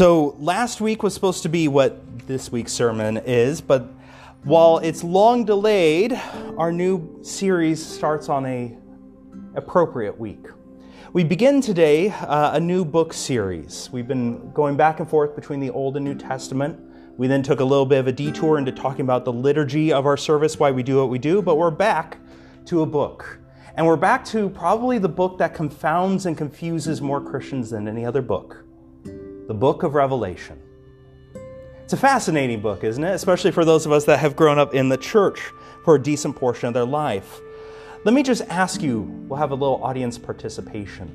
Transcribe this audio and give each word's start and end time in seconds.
So, 0.00 0.34
last 0.38 0.80
week 0.80 1.02
was 1.02 1.12
supposed 1.12 1.42
to 1.42 1.50
be 1.50 1.68
what 1.68 2.26
this 2.26 2.50
week's 2.50 2.72
sermon 2.72 3.18
is, 3.18 3.60
but 3.60 3.86
while 4.44 4.78
it's 4.78 5.04
long 5.04 5.44
delayed, 5.44 6.18
our 6.56 6.72
new 6.72 7.22
series 7.22 7.84
starts 7.84 8.30
on 8.30 8.46
a 8.46 8.78
appropriate 9.56 10.18
week. 10.18 10.46
We 11.12 11.22
begin 11.22 11.60
today 11.60 12.08
uh, 12.08 12.52
a 12.54 12.60
new 12.60 12.82
book 12.82 13.12
series. 13.12 13.90
We've 13.92 14.08
been 14.08 14.50
going 14.52 14.74
back 14.74 15.00
and 15.00 15.10
forth 15.10 15.36
between 15.36 15.60
the 15.60 15.68
Old 15.68 15.96
and 15.96 16.04
New 16.06 16.14
Testament. 16.14 16.80
We 17.18 17.26
then 17.26 17.42
took 17.42 17.60
a 17.60 17.64
little 17.64 17.84
bit 17.84 17.98
of 17.98 18.06
a 18.06 18.12
detour 18.12 18.56
into 18.56 18.72
talking 18.72 19.02
about 19.02 19.26
the 19.26 19.34
liturgy 19.34 19.92
of 19.92 20.06
our 20.06 20.16
service, 20.16 20.58
why 20.58 20.70
we 20.70 20.82
do 20.82 20.96
what 20.96 21.10
we 21.10 21.18
do, 21.18 21.42
but 21.42 21.56
we're 21.56 21.70
back 21.70 22.16
to 22.64 22.80
a 22.80 22.86
book. 22.86 23.38
And 23.76 23.86
we're 23.86 23.96
back 23.96 24.24
to 24.28 24.48
probably 24.48 24.96
the 24.96 25.10
book 25.10 25.36
that 25.36 25.52
confounds 25.52 26.24
and 26.24 26.38
confuses 26.38 27.02
more 27.02 27.20
Christians 27.20 27.68
than 27.68 27.86
any 27.86 28.06
other 28.06 28.22
book 28.22 28.64
the 29.50 29.54
book 29.54 29.82
of 29.82 29.94
Revelation. 29.94 30.62
It's 31.82 31.92
a 31.92 31.96
fascinating 31.96 32.60
book, 32.60 32.84
isn't 32.84 33.02
it? 33.02 33.12
Especially 33.16 33.50
for 33.50 33.64
those 33.64 33.84
of 33.84 33.90
us 33.90 34.04
that 34.04 34.20
have 34.20 34.36
grown 34.36 34.60
up 34.60 34.74
in 34.76 34.88
the 34.88 34.96
church 34.96 35.40
for 35.84 35.96
a 35.96 35.98
decent 36.00 36.36
portion 36.36 36.68
of 36.68 36.74
their 36.74 36.84
life. 36.84 37.40
Let 38.04 38.14
me 38.14 38.22
just 38.22 38.42
ask 38.42 38.80
you 38.80 39.00
we'll 39.26 39.40
have 39.40 39.50
a 39.50 39.56
little 39.56 39.82
audience 39.82 40.18
participation. 40.18 41.10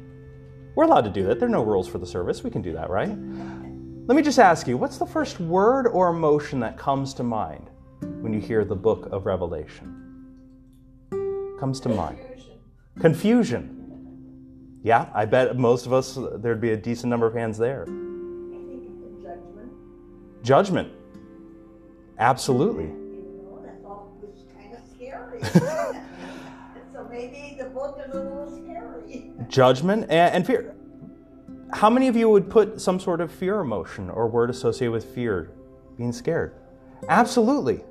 We're 0.76 0.84
allowed 0.84 1.06
to 1.06 1.10
do 1.12 1.24
that. 1.28 1.40
There 1.40 1.48
are 1.48 1.50
no 1.50 1.64
rules 1.64 1.88
for 1.88 1.98
the 1.98 2.06
service. 2.06 2.44
We 2.44 2.50
can 2.50 2.62
do 2.62 2.74
that, 2.74 2.90
right? 2.90 3.08
Let 3.08 4.16
me 4.18 4.22
just 4.22 4.38
ask 4.38 4.68
you 4.68 4.76
what's 4.76 4.98
the 4.98 5.06
first 5.06 5.40
word 5.40 5.88
or 5.88 6.10
emotion 6.10 6.60
that 6.60 6.78
comes 6.78 7.14
to 7.14 7.24
mind 7.24 7.70
when 8.02 8.34
you 8.34 8.42
hear 8.42 8.66
the 8.66 8.76
book 8.76 9.08
of 9.14 9.26
Revelation? 9.26 10.28
Comes 11.58 11.80
to 11.80 11.88
mind. 11.88 12.20
Confusion. 13.00 14.82
Yeah, 14.84 15.08
I 15.14 15.24
bet 15.24 15.58
most 15.58 15.86
of 15.86 15.94
us, 15.94 16.20
there'd 16.40 16.60
be 16.60 16.72
a 16.72 16.78
decent 16.78 17.10
number 17.10 17.28
of 17.28 17.34
hands 17.34 17.58
there. 17.58 17.88
Of 20.50 20.88
Absolutely. 22.18 22.92
so 26.94 27.08
maybe 27.10 27.58
the 27.58 27.66
book 27.66 28.00
is 28.06 28.14
a 28.14 28.18
little 28.18 28.64
scary. 28.64 29.32
Judgment 29.50 30.04
and, 30.04 30.36
and 30.36 30.48
fear. 30.48 30.76
How 31.74 31.90
many 31.90 32.08
of 32.08 32.16
you 32.16 32.30
would 32.30 32.50
put 32.50 32.80
some 32.80 33.00
sort 33.00 33.22
of 33.22 33.32
fear 33.32 33.60
emotion 33.60 34.10
or 34.10 34.28
word 34.28 34.50
associated 34.50 34.92
with 34.92 35.04
fear, 35.04 35.52
being 35.98 36.14
scared? 36.14 36.56
Absolutely. 37.10 37.84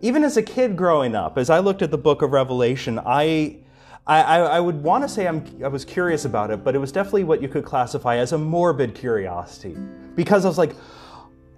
Even 0.00 0.24
as 0.24 0.36
a 0.36 0.42
kid 0.42 0.76
growing 0.76 1.14
up, 1.14 1.38
as 1.38 1.50
I 1.50 1.58
looked 1.60 1.82
at 1.82 1.90
the 1.90 1.98
book 1.98 2.22
of 2.22 2.32
Revelation, 2.32 2.98
I, 2.98 3.58
I, 4.06 4.22
I 4.22 4.38
I 4.38 4.60
would 4.60 4.82
want 4.82 5.04
to 5.04 5.08
say 5.08 5.28
I'm, 5.28 5.44
I 5.62 5.68
was 5.68 5.84
curious 5.84 6.24
about 6.24 6.50
it, 6.50 6.64
but 6.64 6.74
it 6.74 6.78
was 6.78 6.90
definitely 6.90 7.24
what 7.24 7.42
you 7.42 7.48
could 7.48 7.64
classify 7.64 8.16
as 8.16 8.32
a 8.32 8.38
morbid 8.38 8.94
curiosity. 8.94 9.76
Because 10.16 10.44
I 10.44 10.48
was 10.48 10.58
like, 10.58 10.74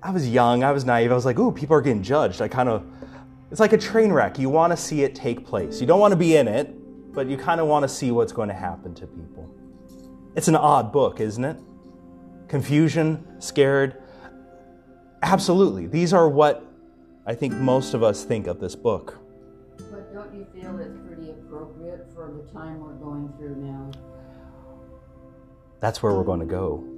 I 0.03 0.11
was 0.11 0.29
young, 0.29 0.65
I 0.65 0.73
was 0.73 0.85
naive, 0.85 1.13
I 1.13 1.15
was 1.15 1.25
like, 1.25 1.39
ooh, 1.39 1.53
people 1.53 1.77
are 1.77 1.81
getting 1.81 2.03
judged. 2.03 2.43
I 2.43 2.49
kind 2.49 2.69
of, 2.69 2.85
it's 3.51 3.61
like 3.61 3.73
a 3.73 3.79
train 3.79 4.13
wreck. 4.13 4.39
You 4.39 4.49
want 4.49 4.73
to 4.73 4.77
see 4.77 5.03
it 5.03 5.15
take 5.15 5.47
place. 5.47 5.81
You 5.81 5.87
don't 5.87 6.01
want 6.01 6.11
to 6.13 6.17
be 6.17 6.37
in 6.37 6.49
it, 6.49 6.75
but 7.15 7.29
you 7.29 7.37
kind 7.37 7.61
of 7.61 7.69
want 7.69 7.85
to 7.85 7.89
see 7.89 8.11
what's 8.11 8.33
going 8.33 8.49
to 8.49 8.55
happen 8.55 8.95
to 8.95 9.07
people. 9.07 9.49
It's 10.35 10.49
an 10.49 10.57
odd 10.57 10.93
book, 10.93 11.21
isn't 11.21 11.45
it? 11.45 11.57
Confusion, 12.49 13.25
scared. 13.41 14.03
Absolutely. 15.23 15.87
These 15.87 16.13
are 16.13 16.29
what 16.29 16.67
I 17.25 17.35
think 17.35 17.55
most 17.55 17.95
of 17.95 18.03
us 18.03 18.25
think 18.25 18.49
of 18.49 18.59
this 18.59 18.75
book. 18.75 19.19
But 19.77 20.13
don't 20.13 20.35
you 20.35 20.47
feel 20.53 20.79
it's 20.81 20.99
pretty 21.07 21.31
appropriate 21.31 22.09
for 22.13 22.33
the 22.33 22.43
time 22.53 22.81
we're 22.81 22.95
going 22.95 23.33
through 23.39 23.57
now? 23.57 23.91
That's 25.79 26.03
where 26.03 26.13
we're 26.13 26.25
going 26.25 26.41
to 26.41 26.47
go. 26.47 26.89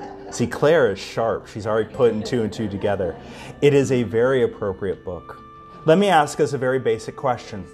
See, 0.36 0.46
Claire 0.46 0.92
is 0.92 0.98
sharp. 0.98 1.46
She's 1.46 1.66
already 1.66 1.88
putting 1.94 2.22
two 2.22 2.42
and 2.42 2.52
two 2.52 2.68
together. 2.68 3.16
It 3.62 3.72
is 3.72 3.90
a 3.90 4.02
very 4.02 4.42
appropriate 4.42 5.02
book. 5.02 5.42
Let 5.86 5.96
me 5.96 6.08
ask 6.08 6.40
us 6.40 6.52
a 6.52 6.58
very 6.58 6.78
basic 6.78 7.16
question 7.16 7.64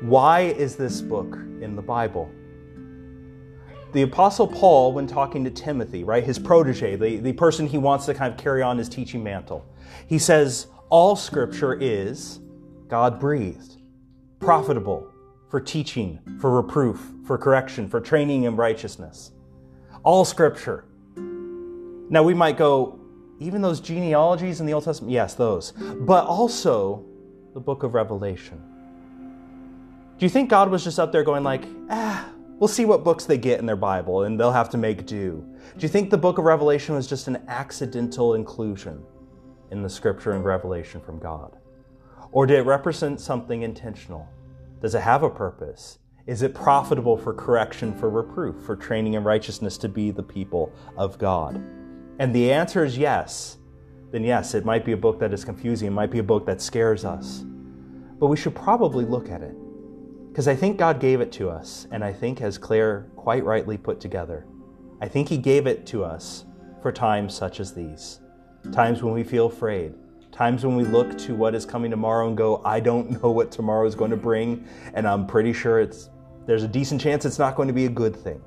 Why 0.00 0.40
is 0.40 0.74
this 0.74 1.02
book 1.02 1.34
in 1.60 1.76
the 1.76 1.82
Bible? 1.82 2.32
The 3.92 4.00
Apostle 4.00 4.46
Paul, 4.46 4.94
when 4.94 5.06
talking 5.06 5.44
to 5.44 5.50
Timothy, 5.50 6.02
right, 6.02 6.24
his 6.24 6.38
protege, 6.38 6.96
the, 6.96 7.18
the 7.18 7.34
person 7.34 7.66
he 7.66 7.76
wants 7.76 8.06
to 8.06 8.14
kind 8.14 8.32
of 8.32 8.40
carry 8.40 8.62
on 8.62 8.78
his 8.78 8.88
teaching 8.88 9.22
mantle, 9.22 9.62
he 10.06 10.18
says, 10.18 10.68
All 10.88 11.14
scripture 11.14 11.74
is 11.74 12.40
God 12.88 13.20
breathed, 13.20 13.82
profitable 14.40 15.12
for 15.50 15.60
teaching, 15.60 16.20
for 16.40 16.52
reproof, 16.52 17.12
for 17.26 17.36
correction, 17.36 17.86
for 17.86 18.00
training 18.00 18.44
in 18.44 18.56
righteousness. 18.56 19.32
All 20.04 20.24
scripture. 20.24 20.86
Now 22.12 22.22
we 22.22 22.34
might 22.34 22.58
go, 22.58 23.00
even 23.38 23.62
those 23.62 23.80
genealogies 23.80 24.60
in 24.60 24.66
the 24.66 24.74
Old 24.74 24.84
Testament? 24.84 25.10
Yes, 25.10 25.32
those. 25.32 25.72
But 25.72 26.26
also 26.26 27.06
the 27.54 27.60
book 27.60 27.84
of 27.84 27.94
Revelation. 27.94 28.62
Do 30.18 30.26
you 30.26 30.28
think 30.28 30.50
God 30.50 30.70
was 30.70 30.84
just 30.84 30.98
up 30.98 31.10
there 31.10 31.24
going 31.24 31.42
like, 31.42 31.64
ah, 31.88 32.28
we'll 32.58 32.68
see 32.68 32.84
what 32.84 33.02
books 33.02 33.24
they 33.24 33.38
get 33.38 33.60
in 33.60 33.64
their 33.64 33.76
Bible 33.76 34.24
and 34.24 34.38
they'll 34.38 34.52
have 34.52 34.68
to 34.70 34.76
make 34.76 35.06
do? 35.06 35.42
Do 35.78 35.82
you 35.82 35.88
think 35.88 36.10
the 36.10 36.18
book 36.18 36.36
of 36.36 36.44
Revelation 36.44 36.94
was 36.94 37.06
just 37.06 37.28
an 37.28 37.42
accidental 37.48 38.34
inclusion 38.34 39.02
in 39.70 39.82
the 39.82 39.88
scripture 39.88 40.32
and 40.32 40.44
revelation 40.44 41.00
from 41.00 41.18
God? 41.18 41.56
Or 42.30 42.44
did 42.44 42.58
it 42.58 42.66
represent 42.66 43.22
something 43.22 43.62
intentional? 43.62 44.28
Does 44.82 44.94
it 44.94 45.00
have 45.00 45.22
a 45.22 45.30
purpose? 45.30 45.98
Is 46.26 46.42
it 46.42 46.54
profitable 46.54 47.16
for 47.16 47.32
correction, 47.32 47.98
for 47.98 48.10
reproof, 48.10 48.62
for 48.66 48.76
training 48.76 49.14
in 49.14 49.24
righteousness 49.24 49.78
to 49.78 49.88
be 49.88 50.10
the 50.10 50.22
people 50.22 50.74
of 50.98 51.16
God? 51.16 51.58
And 52.18 52.34
the 52.34 52.52
answer 52.52 52.84
is 52.84 52.96
yes. 52.98 53.58
Then, 54.10 54.24
yes, 54.24 54.54
it 54.54 54.64
might 54.64 54.84
be 54.84 54.92
a 54.92 54.96
book 54.96 55.18
that 55.20 55.32
is 55.32 55.44
confusing. 55.44 55.88
It 55.88 55.92
might 55.92 56.10
be 56.10 56.18
a 56.18 56.22
book 56.22 56.44
that 56.46 56.60
scares 56.60 57.04
us. 57.04 57.44
But 58.18 58.26
we 58.26 58.36
should 58.36 58.54
probably 58.54 59.04
look 59.04 59.30
at 59.30 59.42
it. 59.42 59.56
Because 60.28 60.48
I 60.48 60.54
think 60.54 60.78
God 60.78 61.00
gave 61.00 61.20
it 61.20 61.32
to 61.32 61.48
us. 61.48 61.86
And 61.90 62.04
I 62.04 62.12
think, 62.12 62.40
as 62.40 62.58
Claire 62.58 63.10
quite 63.16 63.44
rightly 63.44 63.78
put 63.78 64.00
together, 64.00 64.46
I 65.00 65.08
think 65.08 65.28
He 65.28 65.38
gave 65.38 65.66
it 65.66 65.86
to 65.86 66.04
us 66.04 66.44
for 66.82 66.92
times 66.92 67.34
such 67.34 67.60
as 67.60 67.72
these 67.72 68.20
times 68.70 69.02
when 69.02 69.12
we 69.12 69.24
feel 69.24 69.46
afraid, 69.46 69.94
times 70.30 70.64
when 70.64 70.76
we 70.76 70.84
look 70.84 71.18
to 71.18 71.34
what 71.34 71.54
is 71.54 71.66
coming 71.66 71.90
tomorrow 71.90 72.28
and 72.28 72.36
go, 72.36 72.62
I 72.64 72.80
don't 72.80 73.22
know 73.22 73.30
what 73.30 73.50
tomorrow 73.50 73.86
is 73.86 73.94
going 73.94 74.10
to 74.10 74.16
bring. 74.16 74.66
And 74.94 75.06
I'm 75.06 75.26
pretty 75.26 75.52
sure 75.52 75.80
it's, 75.80 76.10
there's 76.46 76.62
a 76.62 76.68
decent 76.68 77.00
chance 77.00 77.24
it's 77.24 77.38
not 77.38 77.56
going 77.56 77.68
to 77.68 77.74
be 77.74 77.86
a 77.86 77.90
good 77.90 78.14
thing. 78.14 78.40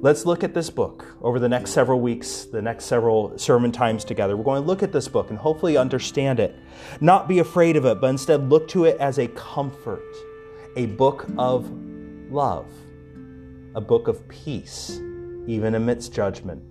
Let's 0.00 0.24
look 0.24 0.44
at 0.44 0.54
this 0.54 0.70
book 0.70 1.04
over 1.22 1.40
the 1.40 1.48
next 1.48 1.72
several 1.72 2.00
weeks, 2.00 2.44
the 2.44 2.62
next 2.62 2.84
several 2.84 3.36
sermon 3.36 3.72
times 3.72 4.04
together. 4.04 4.36
We're 4.36 4.44
going 4.44 4.62
to 4.62 4.66
look 4.66 4.84
at 4.84 4.92
this 4.92 5.08
book 5.08 5.30
and 5.30 5.36
hopefully 5.36 5.76
understand 5.76 6.38
it. 6.38 6.54
Not 7.00 7.26
be 7.26 7.40
afraid 7.40 7.74
of 7.74 7.84
it, 7.84 8.00
but 8.00 8.06
instead 8.06 8.48
look 8.48 8.68
to 8.68 8.84
it 8.84 8.96
as 9.00 9.18
a 9.18 9.26
comfort, 9.26 10.04
a 10.76 10.86
book 10.86 11.26
of 11.36 11.68
love, 12.30 12.70
a 13.74 13.80
book 13.80 14.06
of 14.06 14.28
peace, 14.28 15.00
even 15.48 15.74
amidst 15.74 16.14
judgment, 16.14 16.62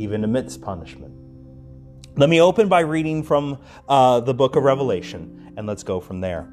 even 0.00 0.24
amidst 0.24 0.62
punishment. 0.62 1.12
Let 2.16 2.30
me 2.30 2.40
open 2.40 2.70
by 2.70 2.80
reading 2.80 3.22
from 3.22 3.58
uh, 3.90 4.20
the 4.20 4.32
book 4.32 4.56
of 4.56 4.62
Revelation, 4.62 5.52
and 5.58 5.66
let's 5.66 5.82
go 5.82 6.00
from 6.00 6.22
there. 6.22 6.50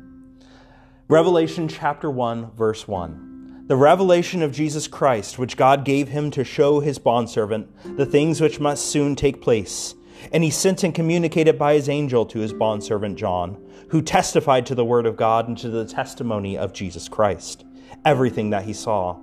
Revelation 1.08 1.70
chapter 1.70 2.12
1, 2.12 2.52
verse 2.52 2.86
1 2.86 3.27
the 3.68 3.76
revelation 3.76 4.42
of 4.42 4.54
Jesus 4.54 4.88
Christ, 4.88 5.38
which 5.38 5.58
God 5.58 5.84
gave 5.84 6.08
him 6.08 6.32
to 6.32 6.46
show 6.46 6.80
his 6.80 6.98
bondservant 7.00 7.68
the 7.98 8.06
things 8.06 8.40
which 8.40 8.62
must 8.62 8.86
soon 8.86 9.14
take 9.14 9.42
place. 9.42 9.94
And 10.32 10.42
he 10.42 10.50
sent 10.50 10.84
and 10.86 10.96
communicated 10.96 11.60
by 11.60 11.74
his 11.74 11.90
angel 11.90 12.26
to 12.28 12.40
his 12.40 12.54
bondservant 12.54 13.18
John, 13.18 13.62
who 13.90 14.02
testified 14.02 14.66
to 14.68 14.76
the 14.76 14.86
word 14.86 15.06
of 15.06 15.18
God 15.18 15.50
and 15.50 15.58
to 15.58 15.70
the 15.70 15.86
testimony 15.86 16.58
of 16.58 16.72
Jesus 16.72 17.10
Christ, 17.10 17.66
everything 18.06 18.52
that 18.52 18.64
he 18.64 18.74
saw. 18.74 19.19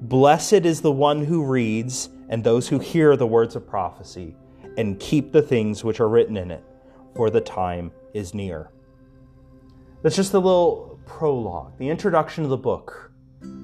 Blessed 0.00 0.64
is 0.64 0.80
the 0.80 0.92
one 0.92 1.24
who 1.24 1.44
reads 1.44 2.08
and 2.28 2.42
those 2.42 2.68
who 2.68 2.78
hear 2.78 3.16
the 3.16 3.26
words 3.26 3.56
of 3.56 3.66
prophecy 3.66 4.36
and 4.78 4.98
keep 5.00 5.32
the 5.32 5.42
things 5.42 5.82
which 5.82 5.98
are 5.98 6.08
written 6.08 6.36
in 6.36 6.52
it, 6.52 6.64
for 7.16 7.30
the 7.30 7.40
time 7.40 7.90
is 8.14 8.32
near. 8.32 8.70
That's 10.02 10.16
just 10.16 10.34
a 10.34 10.38
little 10.38 11.00
prologue, 11.04 11.78
the 11.78 11.90
introduction 11.90 12.44
of 12.44 12.50
the 12.50 12.56
book 12.56 13.11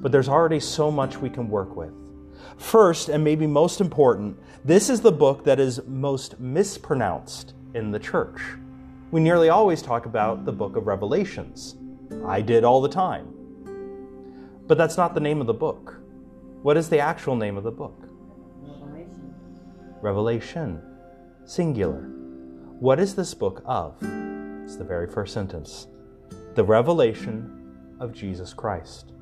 but 0.00 0.12
there's 0.12 0.28
already 0.28 0.60
so 0.60 0.90
much 0.90 1.18
we 1.18 1.30
can 1.30 1.48
work 1.48 1.76
with. 1.76 1.92
First, 2.56 3.08
and 3.08 3.22
maybe 3.22 3.46
most 3.46 3.80
important, 3.80 4.38
this 4.64 4.88
is 4.90 5.00
the 5.00 5.12
book 5.12 5.44
that 5.44 5.60
is 5.60 5.80
most 5.86 6.38
mispronounced 6.40 7.54
in 7.74 7.90
the 7.90 7.98
church. 7.98 8.40
We 9.10 9.20
nearly 9.20 9.48
always 9.48 9.82
talk 9.82 10.06
about 10.06 10.44
the 10.44 10.52
book 10.52 10.76
of 10.76 10.86
Revelations. 10.86 11.76
I 12.26 12.40
did 12.40 12.64
all 12.64 12.80
the 12.80 12.88
time. 12.88 13.34
But 14.66 14.76
that's 14.76 14.96
not 14.96 15.14
the 15.14 15.20
name 15.20 15.40
of 15.40 15.46
the 15.46 15.54
book. 15.54 16.00
What 16.62 16.76
is 16.76 16.88
the 16.88 16.98
actual 16.98 17.36
name 17.36 17.56
of 17.56 17.64
the 17.64 17.70
book? 17.70 18.08
Revelation. 18.60 19.34
Revelation. 20.02 20.82
Singular. 21.44 22.02
What 22.80 23.00
is 23.00 23.14
this 23.14 23.32
book 23.32 23.62
of? 23.64 23.96
It's 24.64 24.76
the 24.76 24.84
very 24.84 25.06
first 25.10 25.32
sentence. 25.32 25.86
The 26.54 26.64
revelation 26.64 27.96
of 27.98 28.12
Jesus 28.12 28.52
Christ. 28.52 29.12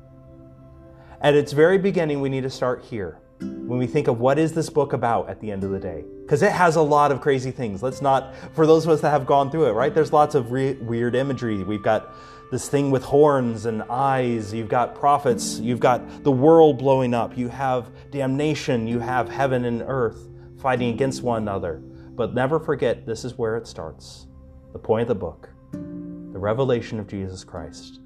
At 1.21 1.33
its 1.33 1.51
very 1.51 1.79
beginning, 1.79 2.21
we 2.21 2.29
need 2.29 2.43
to 2.43 2.49
start 2.49 2.83
here. 2.83 3.19
when 3.39 3.77
we 3.77 3.85
think 3.85 4.07
of 4.07 4.19
what 4.19 4.39
is 4.39 4.53
this 4.53 4.69
book 4.69 4.93
about 4.93 5.29
at 5.29 5.39
the 5.41 5.51
end 5.51 5.63
of 5.63 5.69
the 5.69 5.79
day. 5.79 6.03
Because 6.21 6.41
it 6.41 6.51
has 6.51 6.75
a 6.75 6.81
lot 6.81 7.11
of 7.11 7.21
crazy 7.21 7.51
things. 7.51 7.83
Let's 7.83 8.01
not 8.01 8.35
for 8.53 8.65
those 8.65 8.85
of 8.85 8.91
us 8.91 9.01
that 9.01 9.11
have 9.11 9.27
gone 9.27 9.51
through 9.51 9.67
it 9.67 9.71
right? 9.73 9.93
There's 9.93 10.11
lots 10.11 10.33
of 10.35 10.51
re- 10.51 10.73
weird 10.73 11.15
imagery. 11.15 11.63
We've 11.63 11.83
got 11.83 12.15
this 12.51 12.67
thing 12.67 12.89
with 12.89 13.03
horns 13.03 13.65
and 13.65 13.83
eyes. 13.83 14.53
You've 14.53 14.69
got 14.69 14.95
prophets. 14.95 15.59
You've 15.59 15.79
got 15.79 16.23
the 16.23 16.31
world 16.31 16.79
blowing 16.79 17.13
up. 17.13 17.37
You 17.37 17.49
have 17.49 17.91
damnation. 18.09 18.87
You 18.87 18.99
have 18.99 19.29
heaven 19.29 19.65
and 19.65 19.83
earth 19.85 20.27
fighting 20.59 20.93
against 20.93 21.21
one 21.21 21.43
another. 21.43 21.77
But 21.77 22.33
never 22.33 22.59
forget 22.59 23.05
this 23.05 23.23
is 23.23 23.37
where 23.37 23.57
it 23.57 23.67
starts. 23.67 24.27
The 24.73 24.79
point 24.79 25.03
of 25.03 25.07
the 25.09 25.15
book. 25.15 25.49
The 25.71 26.39
revelation 26.39 26.99
of 26.99 27.07
jesus 27.07 27.43
christ 27.43 27.99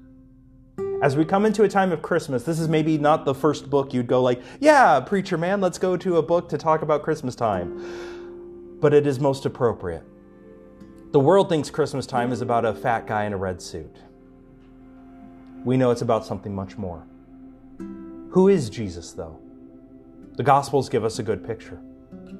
as 1.02 1.16
we 1.16 1.24
come 1.24 1.44
into 1.44 1.64
a 1.64 1.68
time 1.68 1.90
of 1.90 2.00
Christmas, 2.00 2.44
this 2.44 2.60
is 2.60 2.68
maybe 2.68 2.96
not 2.96 3.24
the 3.24 3.34
first 3.34 3.68
book 3.68 3.92
you'd 3.92 4.06
go 4.06 4.22
like, 4.22 4.40
"Yeah, 4.60 5.00
preacher 5.00 5.36
man, 5.36 5.60
let's 5.60 5.76
go 5.76 5.96
to 5.96 6.16
a 6.16 6.22
book 6.22 6.48
to 6.50 6.56
talk 6.56 6.82
about 6.82 7.02
Christmas 7.02 7.34
time." 7.34 8.78
But 8.80 8.94
it 8.94 9.06
is 9.06 9.18
most 9.18 9.44
appropriate. 9.44 10.04
The 11.10 11.20
world 11.20 11.48
thinks 11.48 11.70
Christmas 11.70 12.06
time 12.06 12.32
is 12.32 12.40
about 12.40 12.64
a 12.64 12.72
fat 12.72 13.06
guy 13.06 13.24
in 13.24 13.32
a 13.32 13.36
red 13.36 13.60
suit. 13.60 13.96
We 15.64 15.76
know 15.76 15.90
it's 15.90 16.02
about 16.02 16.24
something 16.24 16.54
much 16.54 16.78
more. 16.78 17.02
Who 18.30 18.48
is 18.48 18.70
Jesus, 18.70 19.12
though? 19.12 19.38
The 20.36 20.42
Gospels 20.42 20.88
give 20.88 21.04
us 21.04 21.18
a 21.18 21.22
good 21.22 21.44
picture. 21.44 21.80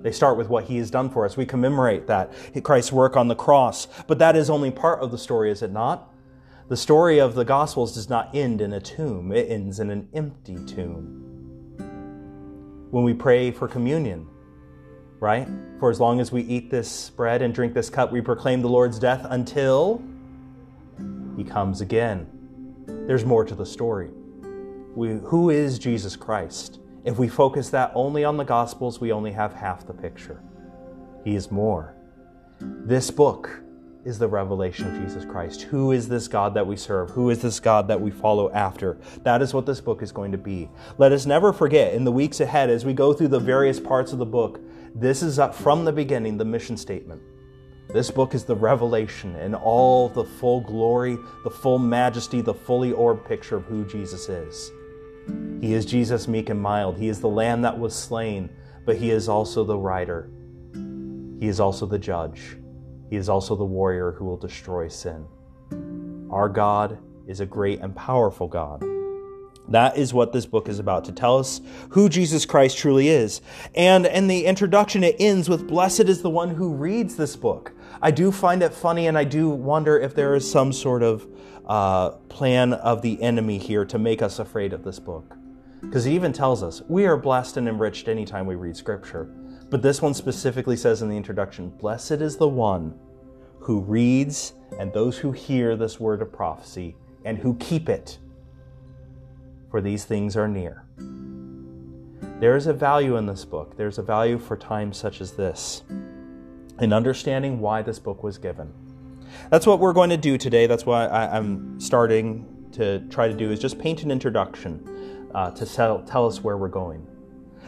They 0.03 0.13
start 0.13 0.39
with 0.39 0.49
what 0.49 0.65
he 0.65 0.79
has 0.79 0.91
done 0.91 1.11
for 1.11 1.25
us. 1.25 1.37
We 1.37 1.47
commemorate 1.47 2.07
that, 2.07 2.33
Christ's 2.63 2.93
work 2.93 3.17
on 3.17 3.29
the 3.29 3.35
cross. 3.35 3.89
But 4.07 4.19
that 4.21 4.37
is 4.37 4.49
only 4.49 4.71
part 4.71 5.01
of 5.01 5.11
the 5.11 5.19
story, 5.19 5.51
is 5.51 5.63
it 5.63 5.73
not? 5.73 6.12
The 6.73 6.79
story 6.79 7.19
of 7.19 7.35
the 7.35 7.45
Gospels 7.45 7.93
does 7.93 8.09
not 8.09 8.35
end 8.35 8.63
in 8.63 8.73
a 8.73 8.81
tomb, 8.81 9.31
it 9.31 9.51
ends 9.51 9.79
in 9.79 9.91
an 9.91 10.09
empty 10.15 10.57
tomb. 10.65 11.05
When 12.91 13.05
we 13.05 13.13
pray 13.13 13.51
for 13.51 13.69
communion, 13.69 14.27
right? 15.21 15.47
For 15.79 15.91
as 15.91 16.01
long 16.01 16.19
as 16.19 16.33
we 16.33 16.41
eat 16.45 16.71
this 16.71 17.11
bread 17.11 17.43
and 17.43 17.55
drink 17.55 17.75
this 17.75 17.91
cup, 17.91 18.11
we 18.11 18.23
proclaim 18.23 18.63
the 18.63 18.71
Lord's 18.71 18.99
death 18.99 19.27
until 19.29 20.03
he 21.37 21.45
comes 21.45 21.83
again. 21.83 22.27
There's 22.87 23.27
more 23.27 23.45
to 23.45 23.55
the 23.55 23.67
story. 23.67 24.09
We, 24.95 25.19
who 25.27 25.51
is 25.51 25.79
Jesus 25.79 26.17
Christ? 26.17 26.81
If 27.05 27.19
we 27.19 27.29
focus 27.29 27.69
that 27.69 27.93
only 27.95 28.25
on 28.25 28.39
the 28.39 28.45
Gospels, 28.45 28.99
we 28.99 29.13
only 29.13 29.33
have 29.33 29.53
half 29.53 29.87
the 29.87 29.93
picture. 29.93 30.43
He 31.23 31.35
is 31.35 31.51
more. 31.51 31.95
This 32.61 33.11
book 33.11 33.62
is 34.05 34.19
the 34.19 34.29
revelation 34.29 34.87
of 34.87 35.01
Jesus 35.01 35.25
Christ. 35.25 35.63
Who 35.63 35.93
is 35.93 36.09
this 36.09 36.27
God 36.27 36.55
that 36.55 36.67
we 36.67 36.77
serve? 36.77 37.11
Who 37.11 37.31
is 37.31 37.41
this 37.41 37.61
God 37.61 37.89
that 37.89 38.01
we 38.01 38.11
follow 38.11 38.51
after? 38.51 38.99
That 39.23 39.43
is 39.43 39.55
what 39.55 39.67
this 39.67 39.81
book 39.81 40.03
is 40.03 40.11
going 40.11 40.33
to 40.33 40.39
be. 40.39 40.69
Let 40.99 41.13
us 41.13 41.25
never 41.27 41.53
forget 41.53 41.95
in 41.95 42.05
the 42.05 42.13
weeks 42.13 42.41
ahead, 42.41 42.69
as 42.69 42.85
we 42.85 42.95
go 42.95 43.13
through 43.13 43.29
the 43.29 43.39
various 43.39 43.79
parts 43.79 44.13
of 44.13 44.19
the 44.19 44.27
book, 44.27 44.61
this 44.95 45.23
is 45.23 45.39
up 45.39 45.55
from 45.55 45.85
the 45.85 45.93
beginning 45.93 46.37
the 46.37 46.45
mission 46.45 46.77
statement. 46.77 47.23
This 47.93 48.11
book 48.11 48.35
is 48.35 48.45
the 48.45 48.57
revelation 48.57 49.37
in 49.37 49.55
all 49.55 50.09
the 50.09 50.25
full 50.25 50.63
glory, 50.63 51.19
the 51.45 51.51
full 51.51 51.79
majesty, 51.79 52.41
the 52.41 52.55
fully 52.55 52.93
orbed 52.93 53.27
picture 53.27 53.57
of 53.57 53.65
who 53.65 53.85
Jesus 53.85 54.29
is. 54.29 54.73
He 55.61 55.75
is 55.75 55.85
Jesus 55.85 56.27
meek 56.27 56.49
and 56.49 56.61
mild. 56.61 56.99
He 56.99 57.09
is 57.09 57.21
the 57.21 57.29
lamb 57.29 57.63
that 57.63 57.79
was 57.79 57.95
slain, 57.95 58.51
but 58.85 58.97
he 58.97 59.11
is 59.11 59.29
also 59.29 59.63
the 59.63 59.79
rider. 59.79 60.31
He 61.39 61.49
is 61.49 61.61
also 61.61 61.87
the 61.87 61.99
judge. 61.99 62.57
He 63.13 63.19
is 63.19 63.29
also 63.29 63.55
the 63.55 63.63
warrior 63.63 64.13
who 64.13 64.25
will 64.25 64.39
destroy 64.39 64.89
sin. 64.89 65.27
Our 66.31 66.49
God 66.49 66.97
is 67.27 67.41
a 67.41 67.45
great 67.47 67.81
and 67.81 67.95
powerful 67.95 68.49
God. 68.49 68.83
That 69.69 69.99
is 69.99 70.15
what 70.15 70.33
this 70.33 70.47
book 70.47 70.67
is 70.67 70.79
about 70.79 71.05
to 71.05 71.13
tell 71.13 71.37
us 71.37 71.61
who 71.91 72.09
Jesus 72.09 72.47
Christ 72.47 72.79
truly 72.79 73.11
is. 73.11 73.43
And 73.75 74.07
in 74.07 74.29
the 74.29 74.47
introduction, 74.47 75.05
it 75.05 75.17
ends 75.19 75.51
with 75.51 75.69
Blessed 75.69 76.09
is 76.09 76.23
the 76.23 76.31
one 76.31 76.55
who 76.55 76.73
reads 76.73 77.17
this 77.17 77.37
book. 77.37 77.75
I 78.01 78.13
do 78.13 78.33
find 78.33 78.63
it 78.63 78.73
funny, 78.73 79.09
and 79.09 79.19
I 79.19 79.25
do 79.25 79.51
wonder 79.51 80.01
if 80.01 80.15
there 80.15 80.35
is 80.35 80.51
some 80.51 80.73
sort 80.73 81.03
of 81.03 81.29
uh, 81.67 82.13
plan 82.31 82.73
of 82.73 83.03
the 83.03 83.23
enemy 83.23 83.59
here 83.59 83.85
to 83.85 83.99
make 83.99 84.23
us 84.23 84.39
afraid 84.39 84.73
of 84.73 84.85
this 84.85 84.99
book. 84.99 85.37
Because 85.83 86.05
he 86.05 86.15
even 86.15 86.33
tells 86.33 86.63
us 86.63 86.81
we 86.89 87.05
are 87.05 87.19
blessed 87.19 87.59
and 87.59 87.69
enriched 87.69 88.09
anytime 88.09 88.47
we 88.47 88.55
read 88.55 88.75
Scripture. 88.75 89.31
But 89.73 89.81
this 89.81 90.03
one 90.03 90.13
specifically 90.13 90.77
says 90.77 91.01
in 91.01 91.09
the 91.09 91.17
introduction 91.17 91.71
Blessed 91.71 92.21
is 92.21 92.37
the 92.37 92.47
one 92.47 92.95
who 93.59 93.81
reads 93.81 94.53
and 94.79 94.93
those 94.93 95.17
who 95.17 95.33
hear 95.33 95.77
this 95.77 95.99
word 95.99 96.21
of 96.21 96.31
prophecy 96.31 96.95
and 97.25 97.39
who 97.39 97.55
keep 97.55 97.89
it, 97.89 98.19
for 99.71 99.81
these 99.81 100.05
things 100.05 100.37
are 100.37 100.47
near. 100.47 100.85
There 102.39 102.55
is 102.55 102.67
a 102.67 102.75
value 102.75 103.17
in 103.17 103.25
this 103.25 103.47
book. 103.47 103.79
There's 103.79 103.97
a 103.97 104.03
value 104.03 104.39
for 104.39 104.59
times 104.59 104.99
such 104.99 105.23
as 105.23 105.33
this, 105.33 105.85
in 106.79 106.93
understanding 106.93 107.59
why 107.59 107.81
this 107.81 107.99
book 107.99 108.23
was 108.23 108.37
given. 108.37 108.71
That's 109.49 109.67
what 109.67 109.79
we're 109.79 109.95
going 109.95 110.11
to 110.11 110.19
do 110.19 110.37
today. 110.37 110.67
That's 110.67 110.85
why 110.85 111.07
I, 111.07 111.35
am 111.35 111.81
starting 111.81 112.69
to 112.73 113.01
try 113.09 113.27
to 113.27 113.35
do 113.35 113.51
is 113.51 113.59
just 113.59 113.79
paint 113.79 114.03
an 114.03 114.11
introduction 114.11 115.31
uh, 115.35 115.51
to 115.53 115.65
tell, 115.65 116.03
tell 116.03 116.27
us 116.27 116.45
where 116.45 116.59
we're 116.59 116.69
going. 116.69 117.07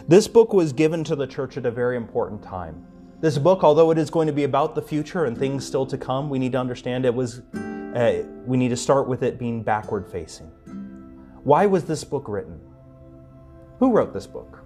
This 0.07 0.29
book 0.29 0.53
was 0.53 0.75
given 0.75 1.03
to 1.05 1.17
the 1.17 1.27
church 1.27 1.57
at 1.57 1.65
a 1.65 1.71
very 1.71 1.97
important 1.97 2.43
time. 2.43 2.85
This 3.23 3.39
book, 3.39 3.65
although 3.65 3.91
it 3.91 3.97
is 3.97 4.11
going 4.11 4.27
to 4.27 4.35
be 4.35 4.45
about 4.45 4.75
the 4.75 4.83
future 4.83 5.25
and 5.25 5.37
things 5.37 5.67
still 5.67 5.87
to 5.87 5.97
come, 5.97 6.29
we 6.29 6.39
need 6.39 6.53
to 6.53 6.59
understand 6.59 7.07
it 7.07 7.15
was, 7.15 7.41
uh, 7.55 8.23
we 8.45 8.59
need 8.59 8.69
to 8.69 8.77
start 8.77 9.09
with 9.09 9.23
it 9.23 9.39
being 9.39 9.63
backward 9.63 10.07
facing. 10.07 10.49
Why 11.43 11.65
was 11.65 11.85
this 11.85 12.05
book 12.05 12.29
written? 12.29 12.61
Who 13.79 13.93
wrote 13.93 14.13
this 14.13 14.27
book? 14.27 14.63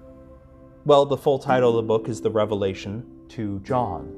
Well, 0.84 1.06
the 1.06 1.16
full 1.16 1.38
title 1.38 1.70
of 1.70 1.76
the 1.76 1.82
book 1.86 2.08
is 2.08 2.20
The 2.20 2.30
Revelation 2.30 3.06
to 3.28 3.60
John. 3.60 4.12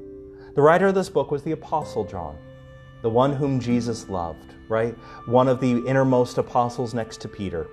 The 0.55 0.61
writer 0.63 0.87
of 0.87 0.95
this 0.95 1.09
book 1.09 1.29
was 1.29 1.43
the 1.43 1.51
Apostle 1.51 2.03
John, 2.03 2.35
the 3.03 3.09
one 3.11 3.31
whom 3.31 3.59
Jesus 3.59 4.09
loved, 4.09 4.55
right? 4.69 4.95
One 5.27 5.47
of 5.47 5.59
the 5.59 5.85
innermost 5.85 6.39
apostles 6.39 6.95
next 6.95 7.21
to 7.21 7.27
Peter. 7.27 7.67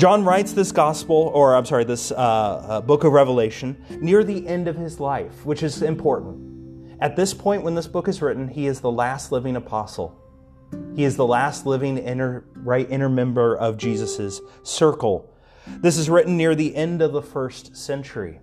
John 0.00 0.24
writes 0.24 0.54
this 0.54 0.72
gospel, 0.72 1.30
or 1.34 1.54
I'm 1.54 1.66
sorry, 1.66 1.84
this 1.84 2.10
uh, 2.10 2.14
uh, 2.14 2.80
book 2.80 3.04
of 3.04 3.12
Revelation, 3.12 3.84
near 4.00 4.24
the 4.24 4.48
end 4.48 4.66
of 4.66 4.74
his 4.74 4.98
life, 4.98 5.44
which 5.44 5.62
is 5.62 5.82
important. 5.82 6.96
At 7.02 7.16
this 7.16 7.34
point, 7.34 7.64
when 7.64 7.74
this 7.74 7.86
book 7.86 8.08
is 8.08 8.22
written, 8.22 8.48
he 8.48 8.66
is 8.66 8.80
the 8.80 8.90
last 8.90 9.30
living 9.30 9.56
apostle. 9.56 10.18
He 10.96 11.04
is 11.04 11.16
the 11.16 11.26
last 11.26 11.66
living 11.66 11.98
inner, 11.98 12.46
right 12.54 12.90
inner 12.90 13.10
member 13.10 13.54
of 13.58 13.76
Jesus' 13.76 14.40
circle. 14.62 15.36
This 15.66 15.98
is 15.98 16.08
written 16.08 16.34
near 16.34 16.54
the 16.54 16.74
end 16.74 17.02
of 17.02 17.12
the 17.12 17.20
first 17.20 17.76
century. 17.76 18.40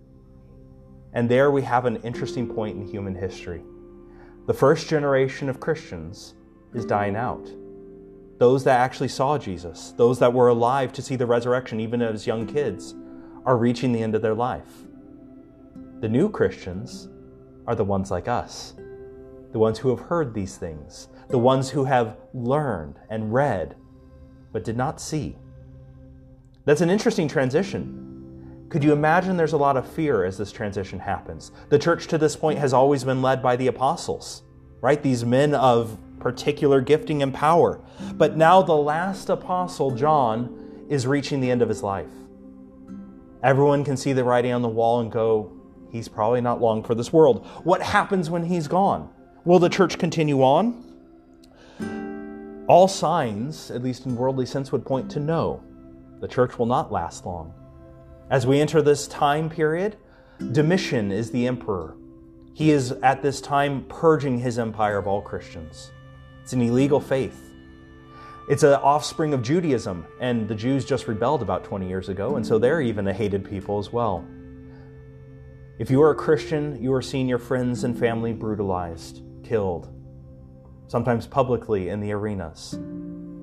And 1.14 1.28
there 1.28 1.50
we 1.50 1.64
have 1.64 1.86
an 1.86 1.96
interesting 2.04 2.48
point 2.48 2.78
in 2.78 2.88
human 2.88 3.16
history. 3.16 3.64
The 4.46 4.54
first 4.54 4.88
generation 4.88 5.50
of 5.50 5.60
Christians 5.60 6.36
is 6.76 6.86
dying 6.86 7.16
out 7.16 7.50
those 8.38 8.64
that 8.64 8.80
actually 8.80 9.08
saw 9.08 9.38
Jesus, 9.38 9.94
those 9.98 10.20
that 10.20 10.34
were 10.34 10.50
alive 10.50 10.94
to 10.94 11.02
see 11.02 11.16
the 11.16 11.26
resurrection, 11.26 11.80
even 11.80 12.02
as 12.02 12.28
young 12.28 12.46
kids, 12.46 12.94
are 13.46 13.58
reaching 13.58 13.92
the 13.92 14.04
end 14.04 14.16
of 14.16 14.22
their 14.22 14.36
life. 14.36 14.86
The 16.02 16.10
new 16.10 16.30
Christians 16.30 17.10
are 17.66 17.76
the 17.76 17.84
ones 17.84 18.12
like 18.12 18.28
us, 18.28 18.76
the 19.52 19.60
ones 19.60 19.80
who 19.80 19.90
have 19.90 20.00
heard 20.00 20.34
these 20.34 20.58
things, 20.58 21.08
the 21.30 21.38
ones 21.38 21.70
who 21.70 21.86
have 21.86 22.18
learned 22.34 23.00
and 23.10 23.34
read, 23.34 23.76
but 24.52 24.64
did 24.64 24.78
not 24.78 25.02
see. 25.02 25.36
That's 26.66 26.82
an 26.82 26.90
interesting 26.90 27.28
transition. 27.28 28.68
Could 28.70 28.84
you 28.84 28.92
imagine 28.92 29.38
there's 29.38 29.54
a 29.54 29.58
lot 29.58 29.78
of 29.78 29.90
fear 29.90 30.26
as 30.26 30.38
this 30.38 30.52
transition 30.52 31.00
happens? 31.00 31.52
The 31.70 31.80
church 31.80 32.08
to 32.08 32.18
this 32.18 32.36
point 32.36 32.60
has 32.60 32.74
always 32.74 33.04
been 33.04 33.22
led 33.22 33.42
by 33.42 33.56
the 33.56 33.68
apostles, 33.68 34.44
right? 34.82 35.02
These 35.02 35.26
men 35.26 35.56
of 35.56 35.98
particular 36.20 36.82
gifting 36.82 37.22
and 37.24 37.34
power. 37.34 37.82
But 38.14 38.38
now 38.38 38.62
the 38.62 38.76
last 38.76 39.30
apostle, 39.30 39.92
John, 39.92 40.86
is 40.90 41.08
reaching 41.08 41.42
the 41.42 41.52
end 41.52 41.62
of 41.62 41.70
his 41.70 41.84
life. 41.84 42.10
Everyone 43.44 43.84
can 43.84 43.98
see 43.98 44.14
the 44.14 44.24
writing 44.24 44.52
on 44.52 44.62
the 44.62 44.68
wall 44.68 45.00
and 45.00 45.12
go, 45.12 45.52
he's 45.92 46.08
probably 46.08 46.42
not 46.42 46.62
long 46.62 46.84
for 46.84 46.96
this 46.96 47.14
world. 47.14 47.46
What 47.64 47.82
happens 47.82 48.30
when 48.30 48.44
he's 48.44 48.68
gone? 48.68 49.10
Will 49.46 49.60
the 49.60 49.70
church 49.70 49.98
continue 49.98 50.42
on? 50.42 50.84
All 52.68 52.88
signs, 52.88 53.72
at 53.72 53.84
least 53.84 54.06
in 54.06 54.16
worldly 54.16 54.46
sense, 54.46 54.72
would 54.72 54.86
point 54.86 55.10
to 55.12 55.20
no. 55.20 55.64
The 56.20 56.28
church 56.28 56.58
will 56.60 56.66
not 56.66 56.92
last 56.92 57.26
long. 57.26 57.54
As 58.30 58.46
we 58.46 58.60
enter 58.60 58.82
this 58.82 59.08
time 59.08 59.50
period, 59.50 59.98
Domitian 60.52 61.12
is 61.12 61.32
the 61.32 61.48
emperor. 61.48 61.96
He 62.54 62.72
is 62.72 62.92
at 63.04 63.22
this 63.22 63.40
time 63.40 63.86
purging 63.88 64.40
his 64.40 64.60
empire 64.60 64.98
of 64.98 65.08
all 65.08 65.22
Christians. 65.22 65.92
It's 66.48 66.54
an 66.54 66.62
illegal 66.62 67.02
faith. 67.02 67.54
It's 68.48 68.64
an 68.64 68.76
offspring 68.76 69.34
of 69.34 69.42
Judaism, 69.42 70.08
and 70.22 70.48
the 70.48 70.56
Jews 70.56 70.86
just 70.86 71.10
rebelled 71.10 71.42
about 71.42 71.66
20 71.66 71.90
years 71.90 72.08
ago, 72.08 72.38
and 72.38 72.48
so 72.48 72.58
they're 72.58 72.80
even 72.80 73.06
a 73.10 73.14
hated 73.14 73.44
people 73.44 73.80
as 73.80 73.92
well. 73.92 74.26
If 75.78 75.92
you 75.92 76.02
are 76.02 76.12
a 76.12 76.16
Christian, 76.16 76.82
you 76.82 76.94
are 76.94 77.02
seeing 77.02 77.28
your 77.28 77.38
friends 77.38 77.84
and 77.84 78.00
family 78.00 78.32
brutalized, 78.32 79.24
killed, 79.44 79.94
sometimes 80.88 81.28
publicly 81.28 81.90
in 81.90 82.00
the 82.00 82.14
arenas. 82.14 82.80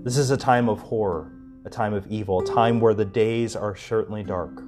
This 0.03 0.17
is 0.17 0.31
a 0.31 0.37
time 0.39 0.71
of 0.71 0.81
horror, 0.81 1.31
a 1.67 1.69
time 1.69 1.93
of 1.93 2.07
evil, 2.07 2.41
a 2.41 2.47
time 2.47 2.81
where 2.81 2.95
the 2.95 3.05
days 3.05 3.55
are 3.55 3.77
certainly 3.77 4.23
dark. 4.23 4.63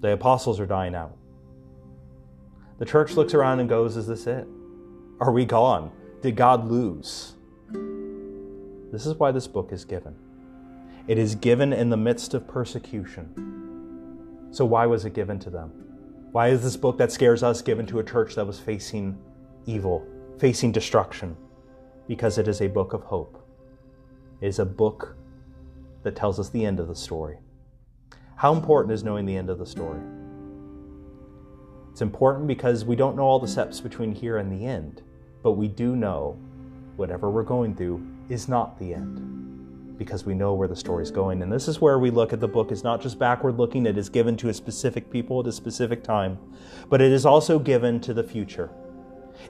The 0.00 0.12
apostles 0.12 0.60
are 0.60 0.66
dying 0.66 0.94
out. 0.94 1.16
The 2.78 2.84
church 2.84 3.12
looks 3.12 3.32
around 3.32 3.60
and 3.60 3.70
goes, 3.70 3.96
Is 3.96 4.06
this 4.06 4.26
it? 4.26 4.46
Are 5.18 5.32
we 5.32 5.46
gone? 5.46 5.92
Did 6.22 6.36
God 6.36 6.68
lose? 6.68 7.34
This 8.92 9.06
is 9.06 9.14
why 9.14 9.30
this 9.30 9.46
book 9.46 9.72
is 9.72 9.84
given. 9.84 10.14
It 11.08 11.16
is 11.16 11.34
given 11.34 11.72
in 11.72 11.88
the 11.88 11.96
midst 11.96 12.34
of 12.34 12.46
persecution. 12.46 14.48
So, 14.50 14.64
why 14.64 14.86
was 14.86 15.04
it 15.04 15.14
given 15.14 15.38
to 15.40 15.50
them? 15.50 15.72
Why 16.32 16.48
is 16.48 16.62
this 16.62 16.76
book 16.76 16.98
that 16.98 17.10
scares 17.10 17.42
us 17.42 17.62
given 17.62 17.86
to 17.86 18.00
a 18.00 18.04
church 18.04 18.34
that 18.34 18.46
was 18.46 18.60
facing 18.60 19.18
evil, 19.66 20.06
facing 20.38 20.72
destruction? 20.72 21.36
Because 22.06 22.36
it 22.36 22.48
is 22.48 22.60
a 22.60 22.68
book 22.68 22.92
of 22.92 23.02
hope. 23.02 23.42
It 24.40 24.48
is 24.48 24.58
a 24.58 24.66
book 24.66 25.16
that 26.02 26.16
tells 26.16 26.38
us 26.38 26.50
the 26.50 26.64
end 26.64 26.80
of 26.80 26.88
the 26.88 26.94
story. 26.94 27.38
How 28.36 28.54
important 28.54 28.92
is 28.92 29.04
knowing 29.04 29.26
the 29.26 29.36
end 29.36 29.50
of 29.50 29.58
the 29.58 29.66
story? 29.66 30.00
It's 31.92 32.02
important 32.02 32.46
because 32.46 32.84
we 32.84 32.96
don't 32.96 33.16
know 33.16 33.22
all 33.22 33.38
the 33.38 33.48
steps 33.48 33.80
between 33.80 34.12
here 34.12 34.38
and 34.38 34.50
the 34.50 34.66
end, 34.66 35.02
but 35.42 35.52
we 35.52 35.68
do 35.68 35.96
know 35.96 36.38
whatever 36.96 37.30
we're 37.30 37.42
going 37.42 37.74
through 37.74 38.06
is 38.28 38.48
not 38.48 38.78
the 38.78 38.94
end 38.94 39.96
because 39.96 40.24
we 40.24 40.34
know 40.34 40.54
where 40.54 40.68
the 40.68 40.76
story's 40.76 41.10
going. 41.10 41.42
And 41.42 41.52
this 41.52 41.68
is 41.68 41.80
where 41.80 41.98
we 41.98 42.10
look 42.10 42.32
at 42.32 42.40
the 42.40 42.48
book 42.48 42.72
is 42.72 42.82
not 42.82 43.02
just 43.02 43.18
backward 43.18 43.58
looking, 43.58 43.84
it 43.84 43.98
is 43.98 44.08
given 44.08 44.36
to 44.38 44.48
a 44.48 44.54
specific 44.54 45.10
people 45.10 45.40
at 45.40 45.46
a 45.46 45.52
specific 45.52 46.02
time, 46.02 46.38
but 46.88 47.02
it 47.02 47.12
is 47.12 47.26
also 47.26 47.58
given 47.58 48.00
to 48.00 48.14
the 48.14 48.24
future. 48.24 48.70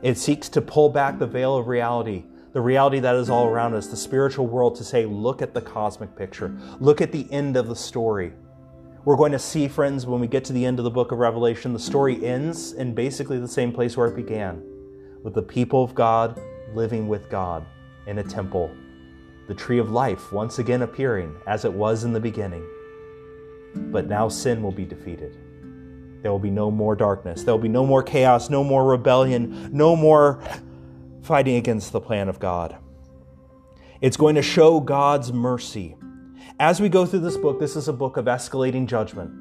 It 0.02 0.18
seeks 0.18 0.48
to 0.50 0.60
pull 0.60 0.88
back 0.88 1.18
the 1.18 1.26
veil 1.26 1.56
of 1.56 1.68
reality, 1.68 2.24
the 2.52 2.60
reality 2.60 2.98
that 2.98 3.14
is 3.14 3.30
all 3.30 3.46
around 3.46 3.74
us, 3.74 3.86
the 3.86 3.96
spiritual 3.96 4.48
world, 4.48 4.74
to 4.76 4.84
say, 4.84 5.06
look 5.06 5.40
at 5.40 5.54
the 5.54 5.60
cosmic 5.60 6.16
picture, 6.16 6.56
look 6.80 7.00
at 7.00 7.12
the 7.12 7.30
end 7.30 7.56
of 7.56 7.68
the 7.68 7.76
story. 7.76 8.32
We're 9.04 9.16
going 9.16 9.32
to 9.32 9.38
see, 9.38 9.68
friends, 9.68 10.04
when 10.04 10.20
we 10.20 10.26
get 10.26 10.44
to 10.46 10.52
the 10.52 10.64
end 10.64 10.78
of 10.78 10.84
the 10.84 10.90
book 10.90 11.12
of 11.12 11.18
Revelation, 11.18 11.72
the 11.72 11.78
story 11.78 12.24
ends 12.24 12.72
in 12.72 12.92
basically 12.94 13.38
the 13.38 13.48
same 13.48 13.72
place 13.72 13.96
where 13.96 14.08
it 14.08 14.16
began 14.16 14.62
with 15.22 15.34
the 15.34 15.42
people 15.42 15.82
of 15.82 15.94
God 15.94 16.40
living 16.74 17.08
with 17.08 17.28
God 17.28 17.64
in 18.06 18.18
a 18.18 18.22
temple, 18.22 18.70
the 19.48 19.54
tree 19.54 19.78
of 19.78 19.90
life 19.90 20.32
once 20.32 20.58
again 20.58 20.82
appearing 20.82 21.34
as 21.46 21.64
it 21.64 21.72
was 21.72 22.04
in 22.04 22.12
the 22.12 22.20
beginning. 22.20 22.66
But 23.74 24.06
now 24.06 24.28
sin 24.28 24.62
will 24.62 24.72
be 24.72 24.84
defeated. 24.84 25.36
There 26.22 26.30
will 26.30 26.38
be 26.38 26.50
no 26.50 26.70
more 26.70 26.94
darkness. 26.94 27.44
There 27.44 27.54
will 27.54 27.62
be 27.62 27.68
no 27.68 27.86
more 27.86 28.02
chaos, 28.02 28.50
no 28.50 28.62
more 28.62 28.84
rebellion, 28.84 29.70
no 29.72 29.96
more 29.96 30.42
fighting 31.22 31.56
against 31.56 31.92
the 31.92 32.00
plan 32.00 32.28
of 32.28 32.38
God. 32.38 32.76
It's 34.00 34.16
going 34.16 34.34
to 34.34 34.42
show 34.42 34.80
God's 34.80 35.32
mercy 35.32 35.96
as 36.60 36.78
we 36.78 36.90
go 36.90 37.06
through 37.06 37.20
this 37.20 37.38
book, 37.38 37.58
this 37.58 37.74
is 37.74 37.88
a 37.88 37.92
book 37.92 38.18
of 38.18 38.26
escalating 38.26 38.86
judgment 38.86 39.32